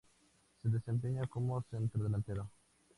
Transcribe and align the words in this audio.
Se 0.63 0.67
desempeña 0.69 1.27
como 1.27 1.61
centrodelantero. 1.69 2.49